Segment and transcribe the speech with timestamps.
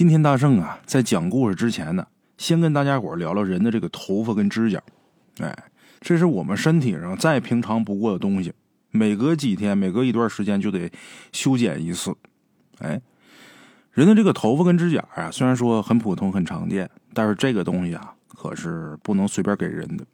[0.00, 2.06] 今天大圣啊，在讲故事之前呢，
[2.38, 4.82] 先跟大家伙聊聊人的这个头发跟指甲。
[5.40, 5.54] 哎，
[6.00, 8.50] 这是我们身体上再平常不过的东西，
[8.90, 10.90] 每隔几天、每隔一段时间就得
[11.32, 12.14] 修剪一次。
[12.78, 12.98] 哎，
[13.92, 20.06] 人的这个头发跟指甲啊，虽然说很普通、很常见，但是这个东西啊，可是不能随便给人的。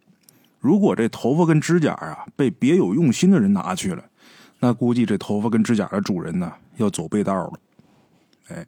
[0.59, 4.03] 如果这头发跟指甲啊被别有用心的人拿去了，
[4.59, 7.53] 那估计这头发跟指甲的主人呢要走背道了。
[8.49, 8.67] 哎。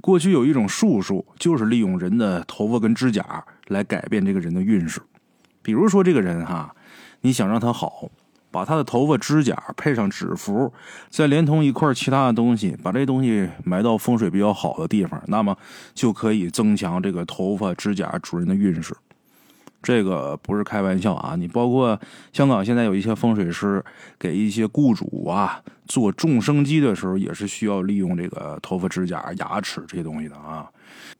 [0.00, 5.00] 过去有一种术数，就是利用人的头发跟指甲来改变这个人的运势。
[5.60, 6.74] 比如说，这个人哈，
[7.22, 8.08] 你想让他好，
[8.50, 10.72] 把他的头发、指甲配上纸符，
[11.10, 15.56] 再连同一块其他的东西，把这东西埋到风水比较好的地方，那么
[15.94, 18.96] 就可以增强这个头发、指甲主人的运势。
[19.82, 21.36] 这个不是开玩笑啊！
[21.36, 21.98] 你包括
[22.32, 23.82] 香港现在有一些风水师
[24.18, 30.68] 给一些雇主啊做众生机的时候，也是需要利用这个头发、指甲、牙齿这些东西的啊，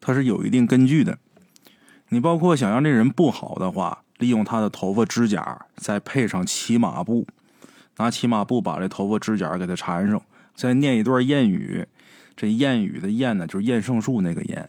[0.01, 1.17] 它是有一定根据的。
[2.09, 7.27] 你包括想让这人不好的话，利用他的头发、指甲，再配上骑马布，
[7.99, 10.21] 拿骑马布把这头发、指甲给他缠上，
[10.55, 11.87] 再念一段谚语。
[12.37, 14.67] 这谚语的谚呢，就是厌胜术那个谚。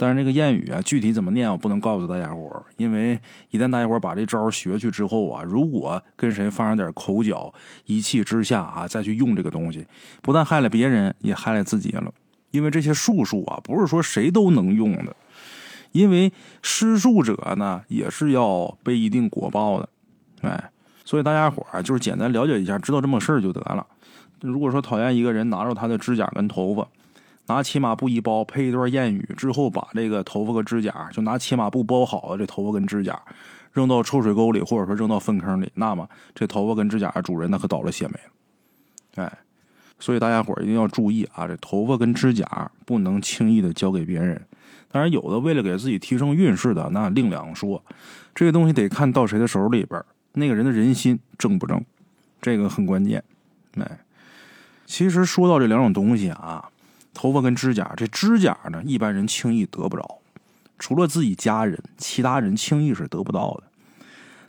[0.00, 3.18] 但是这个谚语啊，具体怎么念我不能告诉大家伙因为
[3.50, 7.52] 一旦大家伙把这招学去之后啊，如果跟谁发生点口角，
[7.84, 9.84] 一气之下啊再去用这个东西，
[10.22, 12.14] 不但害了别人，也害了自己了。
[12.52, 15.16] 因为这些术数啊，不是说谁都能用的，
[15.90, 16.32] 因为
[16.62, 19.88] 施术者呢也是要背一定果报的，
[20.42, 20.70] 哎，
[21.04, 23.84] 所以大家伙啊就是简单了解一下，知道这么事儿就得了。
[24.40, 26.86] 如果说讨厌一个人拿着他的指甲跟头发。
[27.48, 33.18] 拿骑马布一包，配一段谚语之后，把这个头发和指甲，就拿骑马布包好了，这头发跟指甲
[33.72, 39.24] 扔到臭水沟里，或者说扔到粪坑里，那么这头发跟指甲主人那可倒了血霉了。
[39.24, 39.38] 哎，
[39.98, 44.40] 所以大家伙一定要注意啊，这头发跟指甲不能轻易的交给别人。
[44.90, 47.82] 当然，有的为了给自己提升运势的，那另两说。
[48.34, 50.02] 这个东西得看到谁的手里边，
[50.34, 51.82] 那个人的人心正不正，
[52.42, 53.24] 这个很关键。
[53.78, 54.00] 哎，
[54.84, 56.68] 其实说到这两种东西啊。
[57.14, 60.20] 头发跟指甲，这指甲呢，一般人轻易得不着，
[60.78, 63.64] 除了自己家人，其他人轻易是得不到的。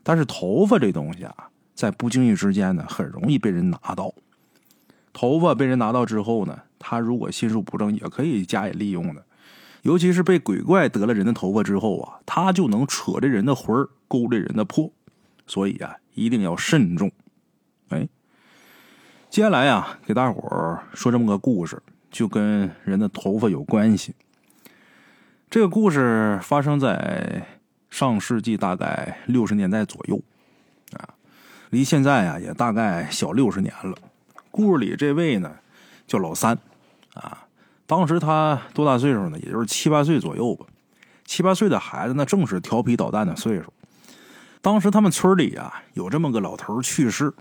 [0.04, 4.14] 但是头发这东西啊，在不经意之间呢，很容易被人拿到。
[5.12, 9.26] 头发被人拿到之后呢，他如果心术不正，也可以加以利用的。
[9.82, 14.92] 尤其是被鬼怪得了人的头发之后啊，他就能扯这人的魂儿，勾这人的魄。
[15.48, 17.12] 所以啊，一定要慎重。
[17.90, 18.08] 哎，
[19.30, 21.82] 接下来啊，给大伙儿说这么个故事。
[22.12, 24.16] 就跟人的头发有关系。
[25.50, 27.46] 这个故事发生在
[27.90, 30.22] 上世纪大概六十年代左右，
[30.94, 31.10] 啊，
[31.72, 33.96] 离现在啊也大概小六十年了。
[34.52, 35.52] 故事里这位呢
[36.06, 36.58] 叫老三，
[37.16, 37.48] 啊，
[37.88, 39.40] 当时他多大岁数呢？
[39.40, 40.68] 也就是七八岁左右吧。
[41.26, 43.74] 七八岁的孩子那正是调皮捣蛋的岁数。
[44.62, 47.34] 当时他们村里啊有这么个老头去世，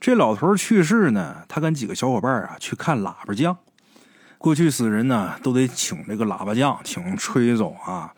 [0.00, 3.56] 这老头去世呢，他跟几个小伙伴啊去看喇叭匠。
[4.38, 8.14] 过去死人呢，都得请这个喇叭匠，请吹走啊。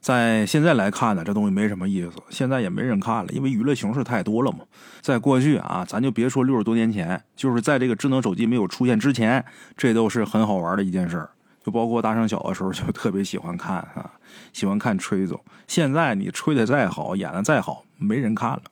[0.00, 4.60] 在现在来看呢，这东西没什么意思，现在也没人看了，因为娱乐形式太多了嘛。
[5.02, 9.44] 在过去啊，咱就别说六十多年前，就是在这个智能手机没有出现之前，
[9.76, 11.28] 这都是很好玩的一件事
[11.64, 14.10] 就包括大圣小的时候，就特别喜欢看啊，
[14.54, 15.44] 喜欢看吹走。
[15.66, 18.62] 现在你吹的再好，演的再好，没人看了。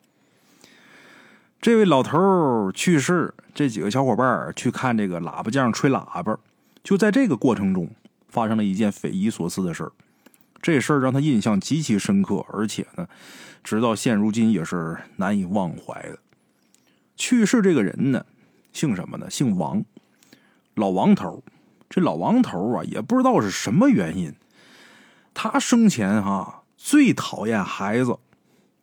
[1.61, 6.39] 这位老头去世，这几个小伙伴去看这个喇叭匠吹喇叭。
[6.87, 7.91] 就在这个过程中，
[8.29, 9.91] 发生了一件匪夷所思的事儿。
[10.63, 13.09] 这事儿让他印象极其深刻，而且呢，
[13.65, 16.17] 直到现如今也是难以忘怀的。
[17.17, 18.25] 去世这个人呢，
[18.73, 19.29] 姓什么呢？
[19.29, 19.85] 姓王，
[20.77, 21.43] 老王头。
[21.91, 24.33] 这老王头啊，也不知道是什么原因，
[25.35, 28.17] 他生前哈最讨厌孩子，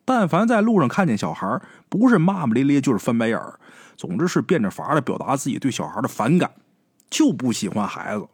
[0.04, 3.58] 但凡在路上看见小孩，不是骂骂咧咧，就是翻白眼儿，
[3.96, 6.50] 总之是变着法的表达自己对小孩的反感。
[7.14, 8.26] 就不喜欢孩子。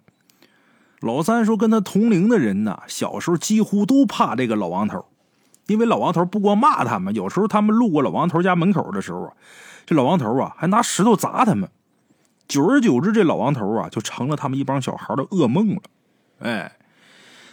[1.00, 5.04] 老三说：“跟他同龄的人呢，小时候几乎都怕这个老王头，
[5.66, 9.32] 因为老王头不光骂他们，有时候他们路过老王头家门口的时候啊，
[9.84, 11.68] 这老王头啊还拿石头砸他们。
[12.48, 15.82] 久而久之，这老王头啊就成了他们一帮小孩的噩梦了。
[16.38, 16.72] 哎，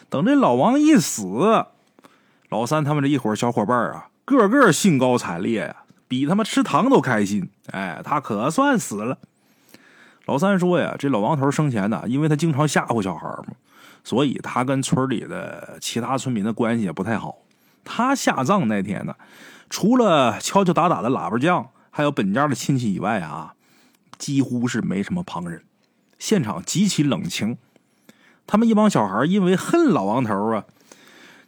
[0.10, 1.66] 等这老王一死，
[2.50, 5.76] 老三他们这一伙小伙伴啊，个个兴高采烈呀，
[6.08, 7.50] 比他妈吃糖都开心。
[7.72, 9.18] 哎，他可算死了。”
[10.28, 13.56] 老三说呀，这老王头生前呢，因为他经常吓唬小孩嘛，
[14.04, 17.38] 所以他跟村里的其他村民的关系也不太好。
[17.86, 19.16] 他下葬那天呢，
[19.70, 23.54] 除了敲敲打打的喇叭匠，还有本家的亲戚以外啊，
[24.18, 25.64] 几乎是没什么旁人，
[26.20, 27.58] 现场极其冷清。
[28.46, 30.66] 他们一帮小孩因为恨老王头啊，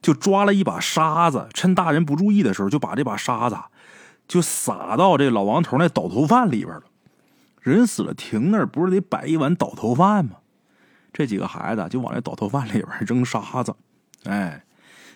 [0.01, 3.57] 就抓了一把沙子，趁大人不注意的时候，就把这把沙子
[4.25, 6.83] 就撒到这老王头那倒头饭里边了。
[7.61, 10.37] 人死了，停那儿不是得摆一碗倒头饭吗？
[11.11, 13.75] 这几个孩子就往那倒头饭里边扔沙子。
[14.25, 14.63] 哎，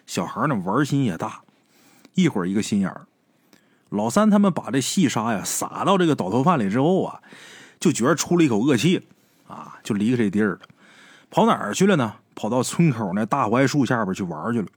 [0.05, 1.41] 小孩呢玩心也大，
[2.15, 3.05] 一会儿一个心眼儿。
[3.89, 7.21] 老三他们把这细沙呀撒到这个倒头饭里之后啊，
[7.79, 9.05] 就觉得出了一口恶气，
[9.47, 10.59] 啊，就离开这地儿了。
[11.29, 12.15] 跑哪儿去了呢？
[12.35, 14.67] 跑到村口那大槐树下边去玩去了。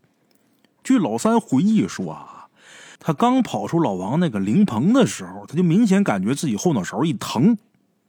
[0.85, 2.36] 据老三回忆说啊，
[2.98, 7.56] 他刚跑出老王那个灵棚的时候，他就明显感觉自己后脑勺一疼，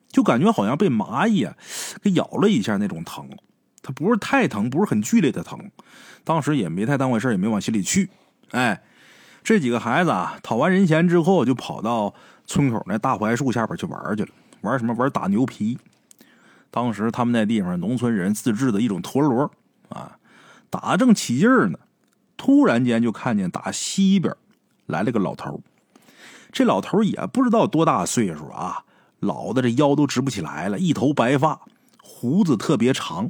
[0.09, 1.55] 就感觉好像被蚂蚁啊
[2.01, 3.29] 给咬了一下那种疼。
[3.81, 5.71] 他不是太疼，不是很剧烈的疼。
[6.23, 8.09] 当时也没太当回事，也没往心里去。
[8.51, 8.81] 哎，
[9.43, 12.13] 这几个孩子啊，讨完人嫌之后，就跑到
[12.45, 14.29] 村口那大槐树下边去玩去了。
[14.61, 14.93] 玩什么？
[14.95, 15.77] 玩打牛皮。
[16.69, 19.49] 当时他们那地方，农村人自制的一种陀螺
[19.87, 20.17] 啊，
[20.69, 21.79] 打正起劲呢，
[22.35, 24.35] 突然间就看见打西边
[24.87, 25.61] 来了个老头
[26.51, 28.83] 这老头也不知道多大岁数啊，
[29.19, 31.61] 老的这腰都直不起来了，一头白发，
[32.01, 33.29] 胡子特别长。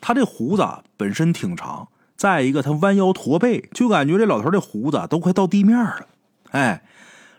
[0.00, 0.68] 他这胡子
[0.98, 6.06] 本身挺长，再一个他弯腰驼背，就感觉这老头这胡子都快到地面了。
[6.50, 6.82] 哎，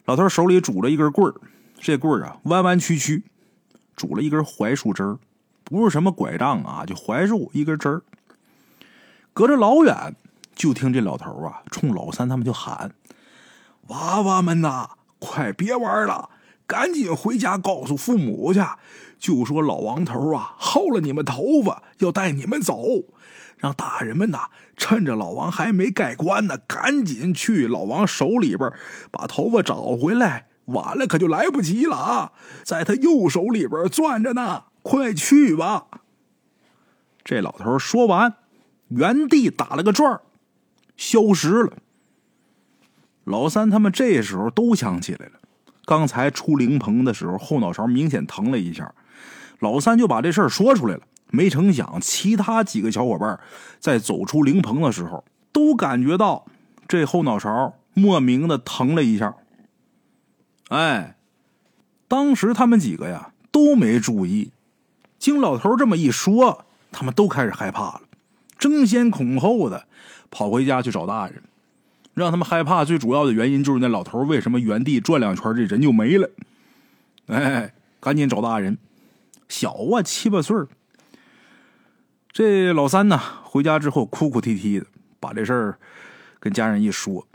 [0.05, 1.35] 老头手里拄着一根棍儿，
[1.79, 3.23] 这棍儿啊弯弯曲曲。
[3.95, 5.19] 拄了一根槐树枝儿，
[5.63, 8.01] 不是什么拐杖啊，就槐树一根枝儿。
[9.33, 10.15] 隔着老远，
[10.55, 12.91] 就听这老头啊，冲老三他们就喊
[13.87, 16.29] ：“娃娃们呐，快别玩了，
[16.65, 18.61] 赶紧回家告诉父母去，
[19.19, 22.83] 就说老王头啊薅了你们头发，要带你们走，
[23.57, 28.71] 让大人们呐趁着老王还没盖棺呢，赶紧去老王手里边
[29.11, 32.31] 把头发找回来。”晚了可就来不及了啊！
[32.63, 35.85] 在他右手里边攥着呢，快去吧！
[37.23, 38.33] 这老头说完，
[38.87, 40.19] 原地打了个转
[40.97, 41.73] 消失了。
[43.25, 45.33] 老三他们这时候都想起来了，
[45.85, 48.93] 刚才出灵棚的时候后脑勺明显疼了一下，
[49.59, 51.01] 老三就把这事儿说出来了。
[51.31, 53.37] 没成想，其他几个小伙伴
[53.79, 56.45] 在走出灵棚的时候，都感觉到
[56.87, 59.35] 这后脑勺莫名的疼了一下。
[60.69, 61.17] 哎，
[62.07, 64.51] 当时他们几个呀都没注意，
[65.17, 68.01] 经老头这么一说，他们都开始害怕了，
[68.57, 69.87] 争先恐后的
[70.29, 71.41] 跑回家去找大人。
[72.15, 76.29] 让他们害怕最主要的原因就是那老头为什么原地转两圈这人就没了？
[77.27, 78.77] 哎，赶紧找大人，
[79.47, 80.55] 小啊七八岁
[82.31, 84.85] 这老三呢回家之后哭哭啼啼的，
[85.19, 85.77] 把这事儿
[86.39, 87.27] 跟家人一说。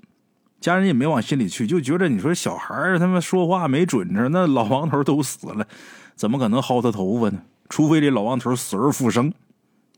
[0.61, 5.67] 家人也没往心里去，就觉得你说小孩他妈说话没准着，那老王头都死了，
[6.15, 7.43] 怎么可能薅他头发呢？
[7.71, 9.33] 除非这老王头死而复生。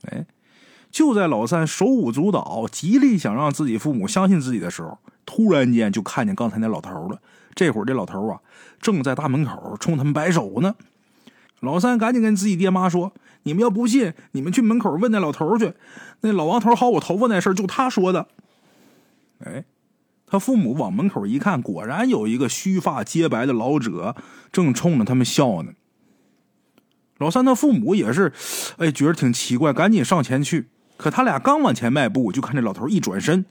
[0.02, 0.24] 哎，
[0.92, 7.20] 就在老三手舞足蹈、极力想让自己父母相信自己的时候，突然间就看见刚才那老头了。
[7.54, 8.38] 这会儿这老头啊，
[8.80, 10.76] 正在大门口冲他们摆手呢。
[11.60, 13.12] 老三赶紧跟自己爹妈说
[13.44, 15.72] ：“你们要不信，你们去门口问那老头去。
[16.20, 18.28] 那老王头薅我头发那事就他说的。”
[19.44, 19.64] 哎。
[20.26, 24.16] 他父母往门口一看，果然有一个须发皆白的老者
[24.50, 25.72] 正冲着他们笑呢。
[27.18, 28.32] 老三他父母也是，
[28.78, 30.70] 哎，觉得挺奇怪，赶紧上前去。
[31.02, 33.44] 可他俩刚往前迈步，就看这老头一转身，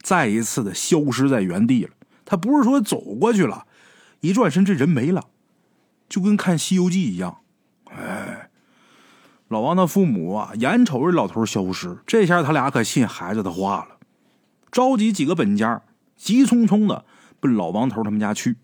[0.00, 1.90] 再一次的消失在原地了。
[2.24, 3.66] 他不是说走过去了，
[4.20, 5.26] 一转身这人没了，
[6.08, 7.38] 就跟看《西游记》一样。
[7.90, 8.48] 哎，
[9.48, 13.96] 老王的父母啊，眼瞅着老头消失，这下他俩可信孩子的话了，
[14.70, 15.82] 召集几个本家。
[16.16, 17.04] 急匆匆的
[17.40, 18.56] 奔老王头他们家去。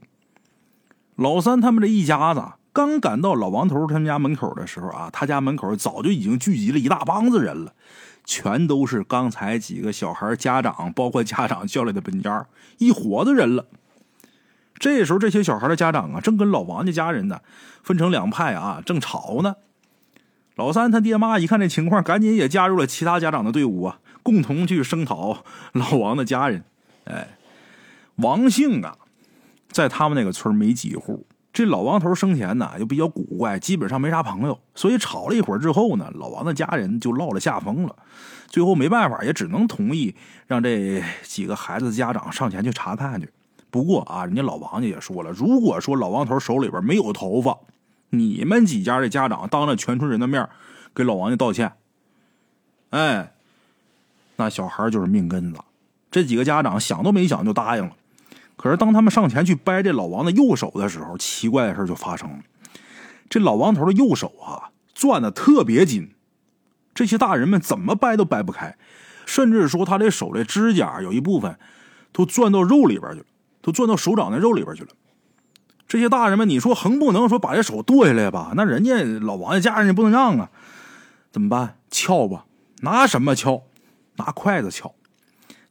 [1.17, 7.75] 老三他们这一家子刚赶到老王头他们家门口的时候啊，他家门口早就已经聚集了一大帮子人了，
[8.31, 12.47] 全都是刚才几个小孩家长，包括家长叫来的本家，
[12.79, 13.67] 一伙子人了。
[14.79, 17.41] 这时候，这些小孩的家长啊，正跟老王家家人呢
[17.83, 19.57] 分成两派啊，正吵呢。
[20.55, 26.63] 老三他爹妈一看这情况，赶紧也加入了其他家长的队伍啊，共同去声讨老王的家人。
[27.07, 27.37] 哎。
[28.15, 28.97] 王姓啊，
[29.73, 31.27] 在他们那个村没几户。
[31.53, 37.97] 这老王头生前呢又比较古怪，基本上没啥朋友，所以吵了一会儿之后呢，老王的家人就落了下风了。
[38.47, 40.15] 最后没办法，也只能同意
[40.47, 43.29] 让这几个孩子的家长上前去查看去。
[43.71, 47.59] 不过啊，人家老王家也说了，如果说老王头手里边没有头发，
[48.11, 50.49] 你们几家的家长当着全村人的面
[50.95, 51.73] 给老王家道歉，
[52.91, 53.33] 哎，
[54.37, 55.61] 那小孩就是命根子。
[56.11, 57.93] 这几个家长想都没想就答应了。
[58.61, 62.41] 可是，当他们上前去掰这老王的右手的时候，奇怪的事就发生了。
[63.31, 66.11] 这老王头的右手啊，攥的特别紧，
[66.93, 68.77] 这些大人们怎么掰都掰不开，
[69.25, 71.59] 甚至说他这手的指甲有一部分
[72.13, 73.25] 都攥到肉里边去了，
[73.63, 74.91] 都攥到手掌的肉里边去了。
[75.89, 78.53] 这些大人们，你说横不能说把这手剁下来吧？
[78.55, 80.51] 那人家老王家家人也不能让啊，
[81.33, 81.79] 怎么办？
[81.91, 82.45] 撬吧，
[82.83, 83.63] 拿什么撬？
[84.17, 84.95] 拿筷子撬，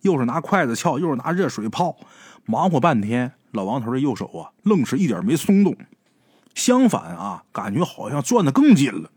[0.02, 1.96] 又是拿筷子撬，又是拿热水泡，
[2.50, 5.78] 忙活半天，老王头的右手啊，愣是一点没松动，
[6.56, 9.12] 相反啊，感觉好像攥得更紧了。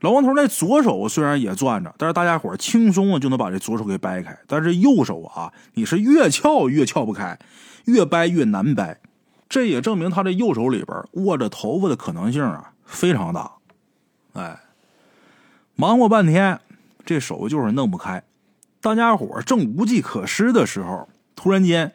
[0.00, 7.38] 老王头那左手虽然也攥着，但是大家伙轻松啊就能把这左手给掰开，但是右手啊，你是越撬越撬不开，
[7.86, 9.00] 越掰越难掰。
[9.48, 13.52] 这也证明他这右手里边握着头发的可能性啊非常大，
[14.34, 14.60] 哎，
[15.74, 16.60] 忙活半天，
[17.06, 18.22] 这手就是弄不开。
[18.82, 21.92] 大家伙正无计可施的时候，突然间，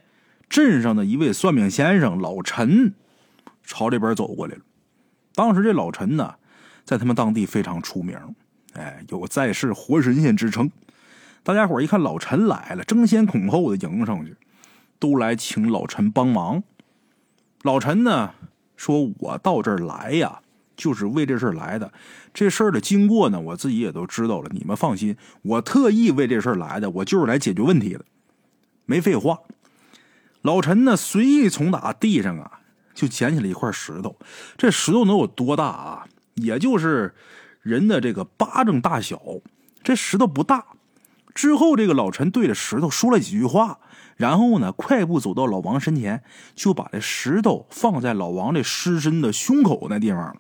[0.48, 2.94] 镇上的一位算命先生老陈
[3.62, 4.62] 朝这边走过来了。
[5.36, 6.36] 当时这老陈呢，
[6.86, 8.18] 在他们当地非常出名，
[8.72, 10.72] 哎，有在世活神仙之称。
[11.44, 14.34] 大家伙一看老陈来了，争先恐后的迎上去，
[14.98, 16.64] 都来请老陈帮忙。
[17.64, 18.32] 老陈呢
[18.78, 20.40] 说：“我到这儿来呀，
[20.78, 21.92] 就是为这事儿来的。
[22.34, 24.50] 这事儿的经过呢，我自己也都知道了。
[24.54, 28.06] 你们放心，我特意为这事儿来的，我就是来解决问题的。
[28.86, 29.40] 没废话。”
[30.42, 32.60] 老陈呢随意从打地上啊
[32.94, 34.18] 就捡起了一块石头，
[34.58, 36.06] 这石头能有多大啊？
[36.36, 37.14] 也就是
[37.62, 39.22] 人的这个巴掌大小。
[39.84, 40.66] 这石头不大。
[41.34, 43.80] 之后，这个老陈对着石头说了几句话。
[44.16, 46.24] 然后呢，快步走到老王身前，
[46.54, 50.38] 就把这石头放在老王这尸身的胸口那地方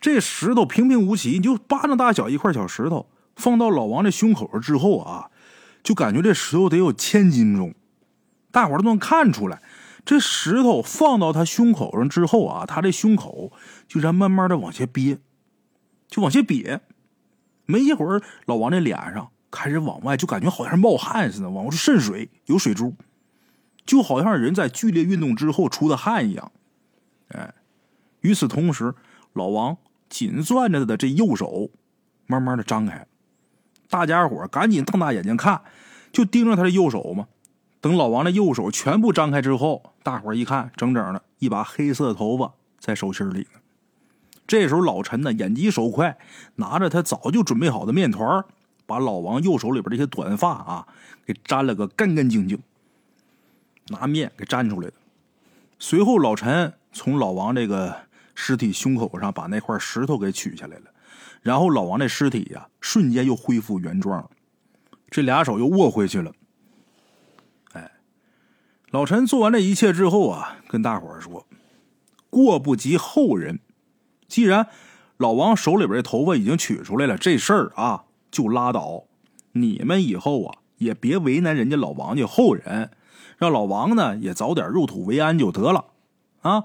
[0.00, 5.30] 这石头平平无奇，就巴掌大小一块小石头，放到老王这胸口之后啊，
[5.82, 7.74] 就感觉这石头得有千斤重。
[8.50, 9.62] 大伙都能看出来，
[10.04, 13.52] 这石头放到他胸口上之后啊，他这胸口
[13.86, 15.18] 就在慢慢的往下憋，
[16.08, 16.80] 就往下瘪。
[17.66, 19.30] 没一会儿，老王这脸上。
[19.50, 22.94] 开始往外，就感觉好像冒汗似的，往外渗水，有水珠，
[23.86, 26.52] 就好像人在剧烈运动之后出的汗一样。
[27.28, 27.54] 哎，
[28.20, 28.94] 与此同时，
[29.32, 29.78] 老王
[30.10, 31.70] 紧攥着的这右手
[32.26, 33.06] 慢慢的张开，
[33.90, 35.62] 大家伙赶紧瞪大眼睛看，
[36.12, 37.26] 就盯着他的右手嘛。
[37.80, 43.60] 等老王的右手全部张开之后，大伙一看，整整的一把黑色的头发在手心里呢。
[44.46, 46.18] 这时候，老陈呢眼疾手快，
[46.56, 48.44] 拿着他早就准备好的面团
[48.86, 50.86] 把老王右手里边这些短发啊，
[51.24, 52.58] 给粘了个干干净净，
[53.88, 54.94] 拿面给粘出来的。
[55.78, 57.94] 随后，老陈从老王这个
[58.34, 60.84] 尸体胸口上把那块石头给取下来了，
[61.42, 64.28] 然后老王这尸体呀，瞬间又恢复原状，
[65.10, 66.32] 这俩手又握回去了。
[67.72, 67.90] 哎，
[68.90, 71.46] 老陈做完这一切之后啊，跟大伙儿说
[72.30, 73.60] ：“过不及后人，
[74.26, 74.68] 既然
[75.16, 79.04] 老王手里边的头发已经取出来了，这事儿啊。”就拉倒，
[79.52, 82.90] 你们以后啊也别为难人家老王家后人，
[83.38, 85.86] 让老王呢也早点入土为安就得了
[86.42, 86.64] 啊。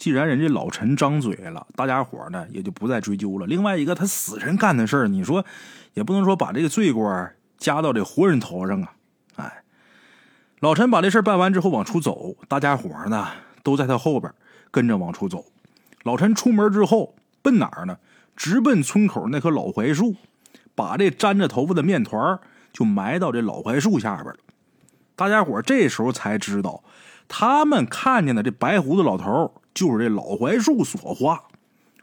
[0.00, 3.46] 既然人家老陈张嘴了，大家伙呢也就不再追究了。
[3.46, 5.44] 另外一个，他死人干的事儿，你说
[5.92, 7.28] 也不能说把这个罪过
[7.58, 8.94] 加到这活人头上啊。
[9.36, 9.62] 哎，
[10.60, 13.28] 老陈把这事办完之后往出走，大家伙呢
[13.62, 14.32] 都在他后边
[14.70, 15.44] 跟着往出走。
[16.02, 17.98] 老陈出门之后奔哪儿呢？
[18.34, 20.16] 直奔村口那棵老槐树。
[20.74, 22.38] 把这粘着头发的面团
[22.72, 24.36] 就埋到这老槐树下边了。
[25.14, 26.82] 大家伙这时候才知道，
[27.28, 31.44] 他们看见的这白胡子老头就是这老槐树所化。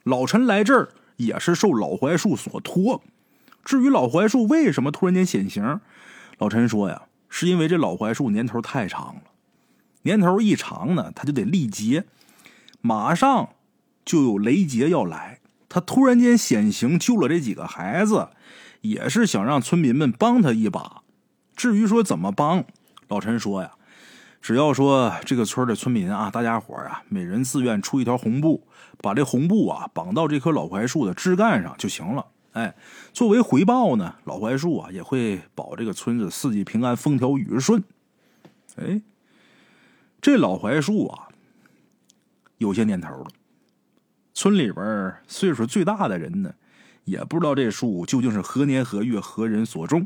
[0.03, 3.01] 老陈来这儿也是受老槐树所托。
[3.63, 5.79] 至于老槐树为什么突然间显形，
[6.37, 9.21] 老陈说呀，是因为这老槐树年头太长了，
[10.03, 12.05] 年头一长呢，他就得历劫，
[12.81, 13.49] 马上
[14.05, 15.39] 就有雷劫要来。
[15.69, 18.29] 他突然间显形，救了这几个孩子。
[18.81, 21.01] 也是想让村民们帮他一把。
[21.55, 22.63] 至于说怎么帮，
[23.07, 23.71] 老陈说呀，
[24.41, 28.67] 只要说这个村的村民啊，大家伙啊，每人自愿出一条红布，
[28.99, 32.25] 把这红布啊绑到这棵老槐树的枝干上就行了。
[32.53, 32.75] 哎，
[33.13, 37.83] 作为回报呢，老槐树啊也会保这个村子四季平安、风调雨顺。
[38.77, 39.01] 哎，
[40.21, 41.27] 这老槐树啊，
[42.57, 43.27] 有些年头了。
[44.33, 46.53] 村里边岁数最大的人呢。
[47.07, 50.05] 也不知道这树究竟是何年何月何人所种，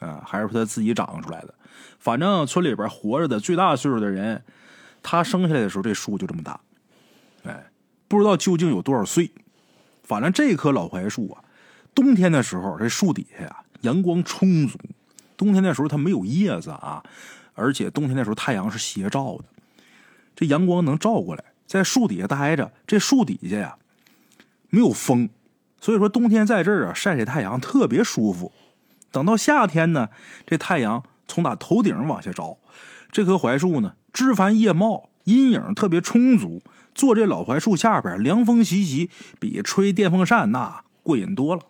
[0.00, 1.54] 啊，还是他自己长出来的？
[1.98, 4.42] 反正村里边活着的最大岁数的人，
[5.02, 6.60] 他生下来的时候这树就这么大，
[7.44, 7.70] 哎，
[8.06, 9.30] 不知道究竟有多少岁。
[10.02, 11.44] 反正这棵老槐树啊，
[11.94, 14.78] 冬天的时候这树底下呀阳光充足，
[15.36, 17.02] 冬天的时候它没有叶子啊，
[17.54, 19.44] 而且冬天的时候太阳是斜照的，
[20.34, 23.76] 这阳光能照过来，在树底下待着，这树底下呀
[24.70, 25.28] 没有风。
[25.80, 28.50] 所以说冬天在这儿啊晒晒太阳特别舒服。
[29.12, 30.08] 等到夏天呢，
[30.46, 32.58] 这太阳从他头顶往下着，
[33.12, 36.60] 这棵槐树呢枝繁叶茂，阴影特别充足。
[36.94, 39.08] 坐这老槐树下边，凉风习习，
[39.38, 41.62] 比吹电风扇那过瘾多了。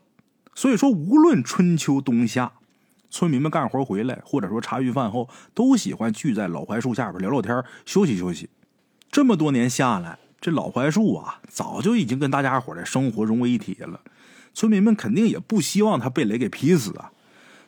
[0.54, 2.52] 所以说，无论春秋冬夏，
[3.10, 8.48] 村民们干活回来，或者说茶余饭后，都喜欢聚在老槐树下边聊聊天，休息休息。
[9.10, 14.00] 这么多年下来，这老槐树啊，早就已经跟大家伙的生活融为一体了。
[14.54, 17.12] 村民们肯定也不希望它被雷给劈死啊。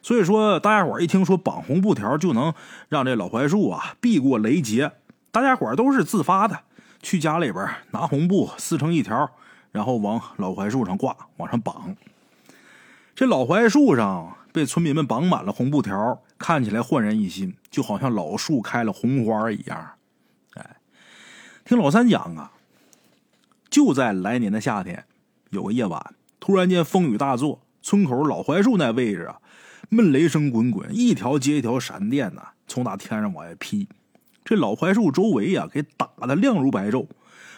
[0.02, 2.54] 所以说，大家伙一听说绑红布条就能
[2.88, 4.92] 让这老槐树啊避过雷劫，
[5.30, 6.60] 大家伙都是自发的。
[7.02, 9.30] 去家里边拿红布撕成一条，
[9.72, 11.96] 然后往老槐树上挂，往上绑。
[13.14, 19.92] 这老槐树上被村民们绑满了红布条，看起来焕然一新，就好像老树开了红花一样。
[20.54, 20.76] 哎，
[21.64, 22.52] 听老三讲啊，
[23.70, 25.04] 就在来年的夏天，
[25.50, 29.40] 有个夜晚，突然间风雨大作，村口老槐树那位置啊，
[29.92, 33.88] 闷雷声滚滚，一条接一条闪电呐，从打天上往下劈。
[34.44, 37.08] 这老槐树周围呀，给打的亮如白昼。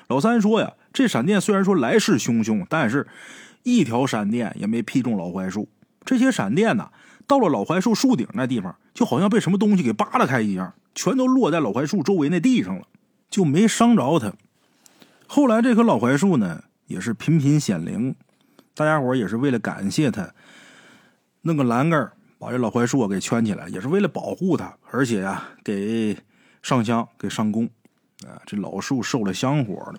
[0.08, 3.06] 老三说呀，这闪电虽然说来势汹汹，但是
[3.62, 5.68] 一条闪电也没劈中老槐树。
[6.06, 6.90] 这些闪电呢，
[7.26, 12.86] 到了老槐树树顶那地方，就好像被什么东西给扒拉开一样，全都落在老槐树周围那地上了，
[13.28, 14.32] 就没伤着它。
[15.26, 18.14] 后来这棵老槐树呢，也是频频显灵，
[18.74, 20.32] 大家伙也是为了感谢它，
[21.42, 22.10] 弄个栏杆
[22.42, 26.18] 把这老槐树给圈起来，也是为了保护它，而且呀，给。
[26.62, 27.64] 上香给上供，
[28.24, 29.94] 啊，这老树受了香火了。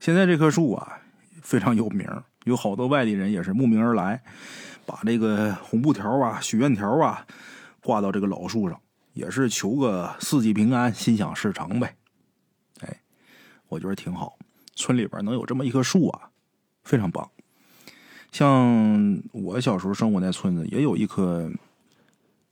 [0.00, 0.98] 现在这棵树啊
[1.42, 2.04] 非常有名，
[2.42, 4.20] 有好多外地人也是慕名而来，
[4.84, 7.24] 把这个红布条啊、许愿条啊
[7.80, 8.80] 挂到这个老树上，
[9.12, 11.94] 也是求个四季平安、心想事成呗。
[12.80, 13.00] 哎，
[13.68, 14.36] 我觉得挺好，
[14.74, 16.30] 村里边能有这么一棵树啊，
[16.82, 17.30] 非常棒。
[18.32, 21.50] 像我小时候生活那村子，也有一棵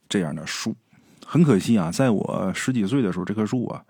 [0.08, 0.74] 这样的树。
[1.26, 3.84] 很可惜啊，在我十几岁的时候，这棵树啊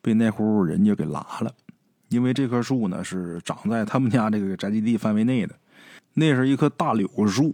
[0.00, 1.52] 被那户人家给拉了。
[2.08, 5.54] 因为这棵树呢是长在他们家这个宅基地范围内的，
[6.14, 7.52] 那是一棵大柳树，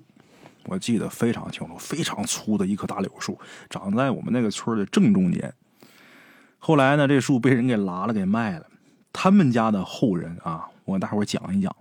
[0.65, 3.39] 我记得非常清楚，非常粗的一棵大柳树，
[3.71, 5.53] 长在我们那个村的正中间。
[6.59, 8.67] 后来呢，这树被人给拉了，给卖了。
[9.11, 11.75] 他们家的后人啊，我给大伙讲一讲，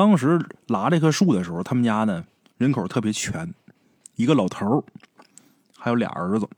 [0.00, 2.24] 当时拉这棵树的时候，他们家呢
[2.56, 3.52] 人口特别全，
[4.16, 4.82] 一个老头儿。
[5.76, 6.48] 还有俩儿子，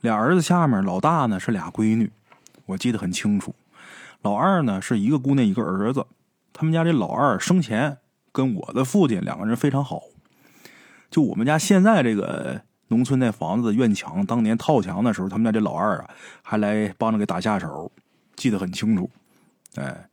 [0.00, 2.10] 俩儿子下面老大呢是俩闺女，
[2.64, 3.54] 我记得很清楚。
[4.22, 6.06] 老二呢是一个姑娘一个儿子。
[6.54, 7.98] 他们家这老二生前
[8.32, 10.00] 跟我的父亲两个人非常好。
[11.10, 16.08] 就我们家现在这个农村那房子的院墙，当年套墙的时候，他们家这老二啊
[16.40, 17.92] 还来帮着给打下手，
[18.34, 19.10] 记得很清楚。
[19.74, 20.08] 哎，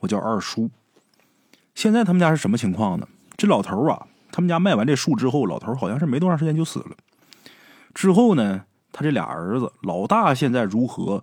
[0.00, 0.68] 我叫二叔。
[1.74, 3.06] 现在他们家是什么情况呢？
[3.36, 6.90] 这老头啊，他们家卖完这树之后，老头好像是没多长时间就死了。
[7.94, 11.22] 之后呢，他这俩儿子，老大现在如何，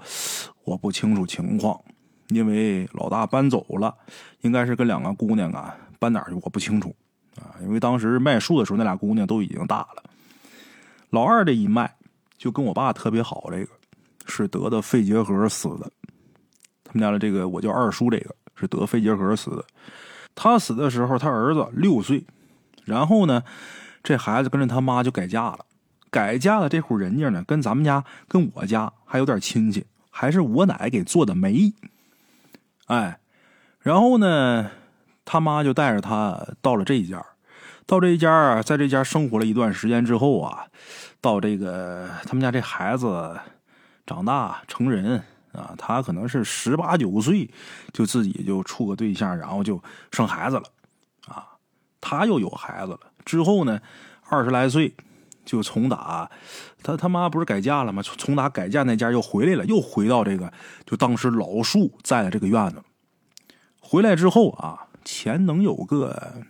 [0.63, 1.79] 我不清楚情况，
[2.27, 3.95] 因为老大搬走了，
[4.41, 6.93] 应该是跟两个姑娘啊搬哪儿去，我不清楚
[7.37, 7.55] 啊。
[7.61, 10.03] 因为当时卖树的时候，那俩姑娘都已经大了。
[11.09, 11.95] 老二这一卖
[12.37, 13.71] 就跟我爸特别好，这个
[14.25, 15.91] 是得的肺结核死的。
[16.83, 19.65] 他们家的这个我叫二叔，这个是得肺结核死的。
[20.35, 22.25] 他死的时候，他儿子六岁，
[22.85, 23.43] 然后呢，
[24.03, 25.65] 这孩子跟着他妈就改嫁了。
[26.11, 31.71] 改嫁的这户人家呢，跟咱们家、跟我家还有点亲戚，还是我奶给做的媒。
[32.87, 33.19] 哎，
[33.79, 34.71] 然后呢，
[35.23, 37.23] 他妈就带着他到了这一家，
[37.85, 40.65] 到这一家，在这家生活了一段时间之后啊，
[41.21, 43.39] 到这个他们家这孩子
[44.07, 45.21] 长大成人
[45.53, 47.49] 啊，他可能是十八九岁
[47.93, 49.81] 就自己就处个对象，然后就
[50.11, 50.63] 生孩子了
[51.27, 51.47] 啊，
[51.99, 52.99] 他又有孩子了。
[53.25, 53.79] 之后呢，
[54.29, 54.93] 二十来岁。
[55.45, 56.29] 就从打
[56.83, 58.03] 他他妈不是改嫁了吗？
[58.03, 60.53] 从打改嫁那家又回来了，又回到这个
[60.85, 62.83] 就当时老树在的这个院子。
[63.79, 66.43] 回来之后啊，前能有个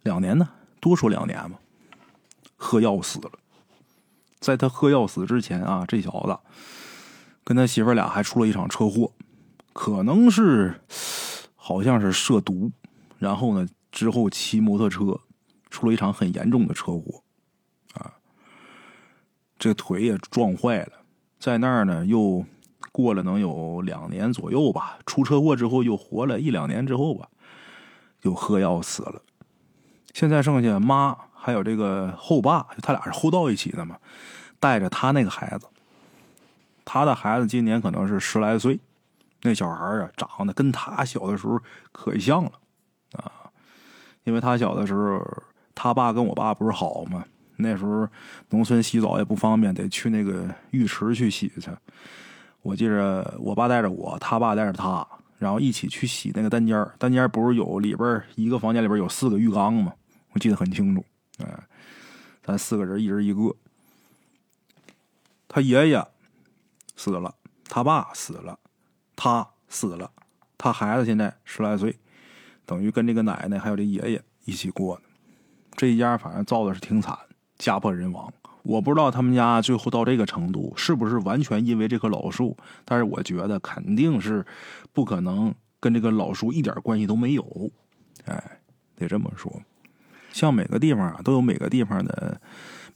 [0.00, 0.48] 两年呢，
[0.80, 1.58] 多说两年吧。
[2.56, 3.32] 喝药死了，
[4.40, 6.38] 在他喝药死之前啊，这小子
[7.44, 9.12] 跟他媳妇俩还出了一场车祸，
[9.72, 10.80] 可能是
[11.56, 12.70] 好像是涉毒，
[13.18, 15.18] 然后呢之后骑摩托车。
[15.70, 17.22] 出了一场很严重的车祸，
[17.94, 18.12] 啊，
[19.58, 20.92] 这腿也撞坏了，
[21.38, 22.44] 在那儿呢，又
[22.92, 24.98] 过了能有两年左右吧。
[25.06, 27.26] 出车祸之后又活了一两年之后吧，
[28.20, 29.22] 就喝药死了。
[30.12, 33.96] 现在剩下妈还有这个后爸，他俩是后到一起的嘛，
[34.60, 35.66] 带着他那个孩子，
[36.84, 38.78] 他的孩子今年可能是十来岁，
[39.42, 41.60] 那小孩啊长得跟他小的时候
[41.92, 42.52] 可像了，
[43.12, 43.50] 啊
[44.24, 45.20] 因为他小的时候，
[45.74, 47.24] 他爸跟我爸不是好吗？
[47.56, 48.08] 那时候
[48.50, 51.70] 农村洗澡也不方便，得去那个浴池去洗去。
[52.62, 55.06] 我记着我爸带着我，他爸带着他，
[55.38, 59.92] 然后一起去洗那个单间单间不是有里边一个房间里边有四个浴缸吗？
[60.32, 61.04] 我记得很清楚。
[61.38, 61.46] 哎，
[62.42, 63.54] 咱四个人一人一个。
[65.48, 66.06] 他爷爷
[66.96, 68.58] 死了，他爸死了，
[69.16, 70.10] 他死了，
[70.58, 71.98] 他孩子现在十来岁，
[72.66, 75.02] 等于跟这个奶奶还有这爷爷一起过的。
[75.74, 77.18] 这一家反正造的是挺惨，
[77.56, 78.32] 家破人亡。
[78.62, 84.44] 我不知道他们家最后到这个程度是不是完全因为这棵老树，但是我觉得肯定是
[84.92, 87.70] 不可能跟这个老树一点关系都没有。
[88.26, 88.60] 哎，
[88.94, 89.60] 得这么说。
[90.32, 92.40] 像每个地方啊，都有每个地方的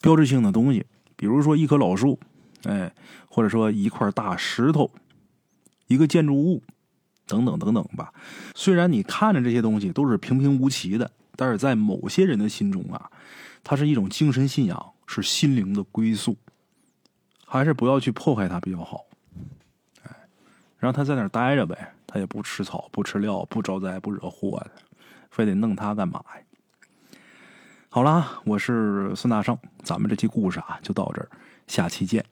[0.01, 2.21] 标志性的东西，比如说一棵老树。
[2.67, 2.93] 哎，
[3.29, 4.91] 或者说一块大石头，
[5.87, 6.63] 一个建筑物，
[7.27, 8.13] 等等等等吧。
[8.55, 13.11] 虽然你看着这些东西都是平平无奇的，但是在某些人的心中啊，
[13.63, 16.37] 它是一种精神信仰，是心灵的归宿。
[17.47, 19.05] 还是不要去破坏它比较好。
[20.03, 20.11] 哎，
[20.79, 24.73] 让他在那儿待着呗，他也不吃草，不吃料，不招灾，不惹祸的，
[25.31, 26.43] 非得弄他干嘛呀？
[27.89, 31.31] 好啦，我是孙大圣，咱们这期故事啊就到这儿，
[31.69, 32.23] 下期见。